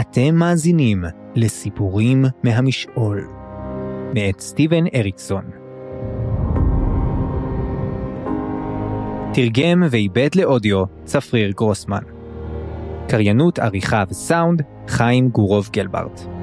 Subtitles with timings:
[0.00, 3.28] אתם מאזינים לסיפורים מהמשעול,
[4.14, 5.44] מאת סטיבן אריקסון.
[9.32, 12.02] תרגם ועיבד לאודיו צפריר גרוסמן.
[13.08, 16.37] קריינות עריכה וסאונד חיים גורוב גלברט.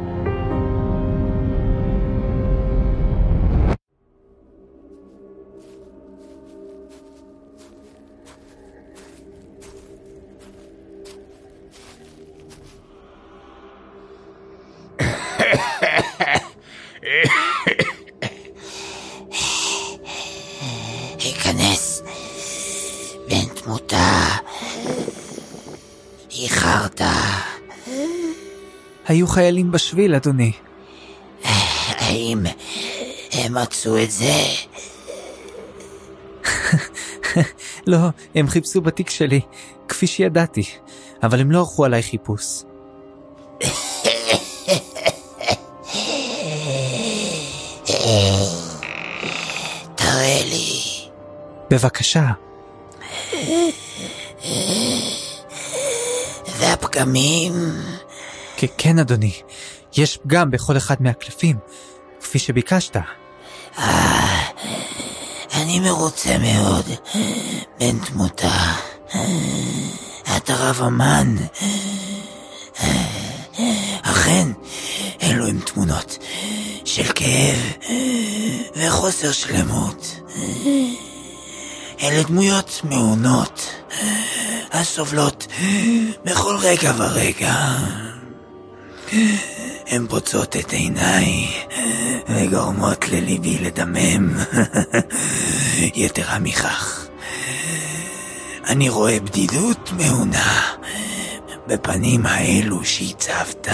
[21.19, 22.03] היכנס,
[23.29, 24.27] בן תמותה.
[26.31, 27.01] איחרת.
[29.07, 30.51] היו חיילים בשביל, אדוני.
[31.87, 32.43] האם
[33.31, 34.33] הם מצאו את זה?
[37.87, 37.97] לא,
[38.35, 39.41] הם חיפשו בתיק שלי,
[39.87, 40.63] כפי שידעתי,
[41.23, 42.63] אבל הם לא ערכו עליי חיפוש.
[49.95, 50.81] תראה לי.
[51.69, 52.25] בבקשה.
[56.57, 57.53] והפגמים?
[58.57, 59.31] כן, כן, אדוני.
[59.97, 61.57] יש פגם בכל אחד מהקלפים,
[62.21, 62.97] כפי שביקשת.
[65.53, 66.85] אני מרוצה מאוד,
[67.79, 68.73] בן תמותה.
[70.37, 71.35] אתה רב אמן.
[74.01, 74.64] אכן, הם תמונות
[76.95, 77.59] של כאב
[78.75, 80.19] וחוסר שלמות.
[82.01, 83.69] אלה דמויות מעונות,
[84.71, 85.47] הסובלות
[86.25, 87.53] בכל רגע ורגע.
[89.87, 91.47] הן פוצעות את עיניי
[92.29, 94.33] וגורמות לליבי לדמם.
[95.95, 97.07] יתרה מכך,
[98.67, 100.71] אני רואה בדידות מעונה
[101.67, 103.67] בפנים האלו שהצבת.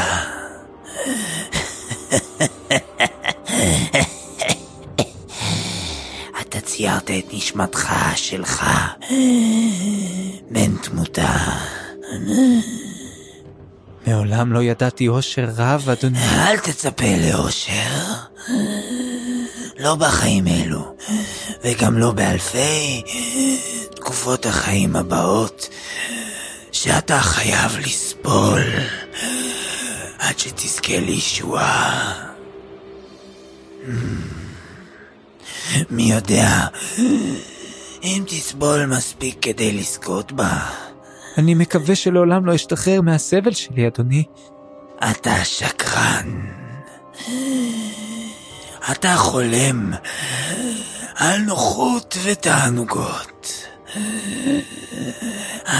[6.81, 8.65] אתה ציירת את נשמתך שלך,
[10.51, 11.37] בן תמותה.
[14.07, 16.19] מעולם לא ידעתי אושר רב, אדוני.
[16.19, 18.03] אל תצפה לאושר.
[19.79, 20.95] לא בחיים אלו,
[21.63, 23.01] וגם לא באלפי
[23.95, 25.69] תקופות החיים הבאות,
[26.71, 28.63] שאתה חייב לסבול
[30.19, 32.13] עד שתזכה לישועה.
[35.89, 36.47] מי יודע
[38.03, 40.59] אם תסבול מספיק כדי לזכות בה.
[41.37, 44.23] אני מקווה שלעולם לא אשתחרר מהסבל שלי, אדוני.
[45.11, 46.41] אתה שקרן.
[48.91, 49.93] אתה חולם
[51.15, 53.67] על נוחות ותענוגות.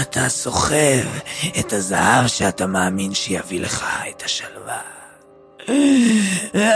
[0.00, 1.06] אתה סוחב
[1.60, 5.01] את הזהב שאתה מאמין שיביא לך את השלווה.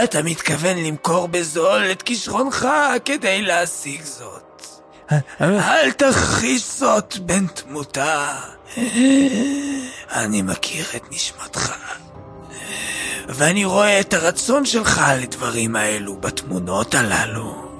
[0.03, 2.67] אתה מתכוון למכור בזול את כישרונך
[3.05, 4.67] כדי להשיג זאת.
[5.41, 8.39] אל תכחיש זאת, בן תמותה.
[10.11, 11.73] אני מכיר את נשמתך.
[13.27, 17.71] ואני רואה את הרצון שלך לדברים האלו בתמונות הללו.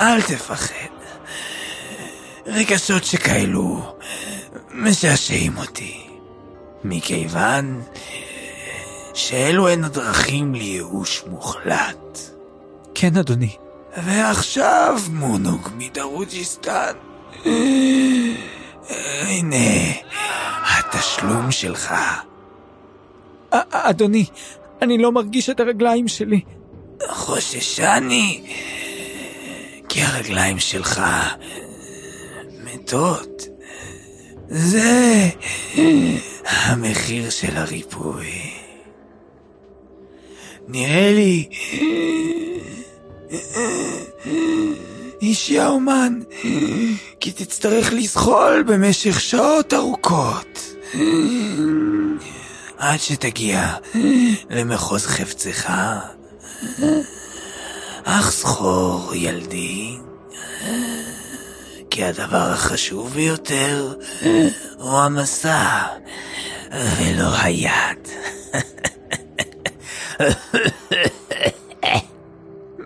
[0.00, 0.74] אל תפחד.
[2.46, 3.96] רגשות שכאלו
[4.70, 6.06] משעשעים אותי,
[6.84, 7.82] מכיוון
[9.14, 12.18] שאלו הן הדרכים לייאוש מוחלט.
[12.94, 13.56] כן, אדוני.
[13.96, 16.92] ועכשיו, מונוג מדרוג'יסטן.
[19.26, 19.56] הנה,
[20.66, 21.94] התשלום שלך.
[23.70, 24.24] אדוני,
[24.82, 26.40] אני לא מרגיש את הרגליים שלי.
[27.08, 28.42] חוששני,
[29.88, 31.02] כי הרגליים שלך
[32.64, 33.42] מתות.
[34.48, 35.28] זה
[36.44, 38.49] המחיר של הריפוי.
[40.72, 41.48] נראה לי
[45.22, 46.20] איש יאומן,
[47.20, 50.74] כי תצטרך לזחול במשך שעות ארוכות.
[52.78, 53.74] עד שתגיע
[54.50, 55.72] למחוז חפצך.
[58.04, 59.96] אך זכור, ילדי,
[61.90, 63.94] כי הדבר החשוב ביותר
[64.78, 65.82] הוא המסע
[66.72, 68.08] ולא היד.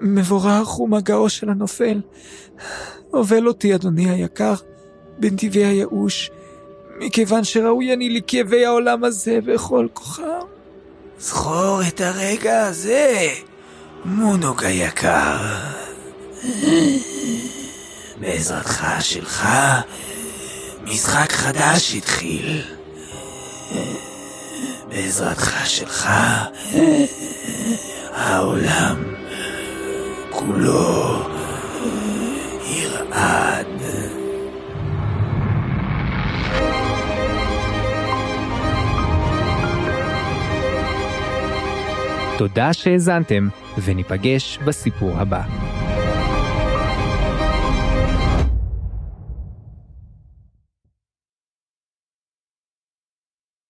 [0.01, 2.01] מבורך הוא מגעו של הנופל.
[3.11, 4.55] הובל אותי, אדוני היקר,
[5.19, 6.31] בנתיבי הייאוש,
[6.99, 10.47] מכיוון שראוי אני לכאבי העולם הזה בכל כוחם.
[11.19, 13.29] זכור את הרגע הזה,
[14.05, 15.37] מונוג היקר.
[18.21, 19.49] בעזרתך שלך,
[20.85, 22.63] משחק חדש התחיל.
[24.95, 26.09] בעזרתך שלך,
[28.13, 29.03] העולם
[30.31, 31.23] כולו
[32.67, 33.67] ירעד.
[42.39, 43.49] תודה שהאזנתם,
[43.85, 45.64] וניפגש בסיפור הבא.